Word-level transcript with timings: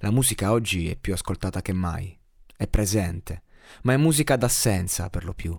La 0.00 0.12
musica 0.12 0.52
oggi 0.52 0.88
è 0.88 0.94
più 0.94 1.12
ascoltata 1.12 1.60
che 1.60 1.72
mai, 1.72 2.16
è 2.56 2.68
presente, 2.68 3.42
ma 3.82 3.94
è 3.94 3.96
musica 3.96 4.36
d'assenza 4.36 5.10
per 5.10 5.24
lo 5.24 5.34
più, 5.34 5.58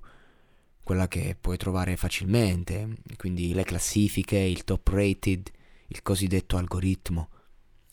quella 0.81 1.09
che 1.09 1.36
puoi 1.40 1.58
trovare 1.58 1.98
facilmente, 1.98 3.00
quindi 3.18 3.54
le 3.54 3.66
classifiche, 3.66 4.38
il 4.38 4.64
top 4.64 4.88
rated, 4.88 5.52
il 5.88 6.02
cosiddetto 6.02 6.56
algoritmo. 6.56 7.30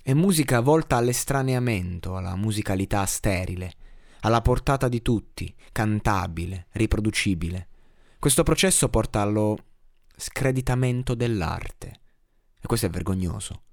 È 0.01 0.13
musica 0.13 0.61
volta 0.61 0.97
all'estraneamento, 0.97 2.17
alla 2.17 2.37
musicalità 2.37 3.05
sterile, 3.07 3.75
alla 4.21 4.41
portata 4.41 4.89
di 4.89 5.03
tutti, 5.03 5.53
cantabile, 5.73 6.69
riproducibile. 6.71 7.69
Questo 8.21 8.45
processo 8.45 8.89
porta 8.89 9.21
allo 9.21 9.59
screditamento 10.17 11.17
dell'arte. 11.17 12.01
E 12.61 12.67
questo 12.69 12.87
è 12.87 12.91
vergognoso 12.91 13.65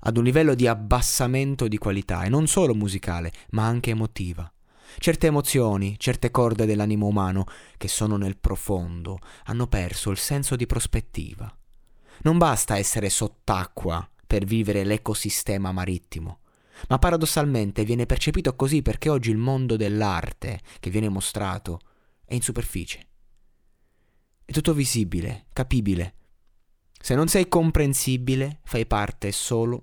ad 0.00 0.16
un 0.16 0.24
livello 0.24 0.54
di 0.54 0.66
abbassamento 0.66 1.68
di 1.68 1.78
qualità, 1.78 2.22
e 2.22 2.28
non 2.28 2.46
solo 2.46 2.74
musicale, 2.74 3.32
ma 3.50 3.66
anche 3.66 3.90
emotiva. 3.90 4.50
Certe 4.98 5.26
emozioni, 5.26 5.96
certe 5.98 6.30
corde 6.30 6.66
dell'animo 6.66 7.06
umano, 7.06 7.44
che 7.76 7.88
sono 7.88 8.16
nel 8.16 8.38
profondo, 8.38 9.18
hanno 9.44 9.66
perso 9.66 10.10
il 10.10 10.18
senso 10.18 10.56
di 10.56 10.66
prospettiva. 10.66 11.52
Non 12.22 12.38
basta 12.38 12.76
essere 12.76 13.10
sott'acqua 13.10 14.08
per 14.26 14.44
vivere 14.44 14.84
l'ecosistema 14.84 15.72
marittimo, 15.72 16.40
ma 16.88 16.98
paradossalmente 16.98 17.84
viene 17.84 18.06
percepito 18.06 18.54
così 18.56 18.82
perché 18.82 19.08
oggi 19.08 19.30
il 19.30 19.36
mondo 19.36 19.76
dell'arte 19.76 20.60
che 20.80 20.90
viene 20.90 21.08
mostrato 21.08 21.80
è 22.24 22.34
in 22.34 22.42
superficie. 22.42 23.06
È 24.44 24.52
tutto 24.52 24.72
visibile, 24.72 25.46
capibile. 25.52 26.14
Se 27.00 27.14
non 27.14 27.28
sei 27.28 27.48
comprensibile, 27.48 28.60
fai 28.64 28.86
parte 28.86 29.30
solo 29.30 29.82